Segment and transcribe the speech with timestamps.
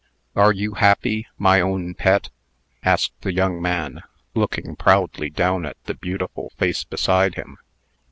[0.35, 2.31] "Are you happy, my own Pet?"
[2.83, 4.01] asked the young man,
[4.33, 7.59] looking proudly down at the beautiful face beside him.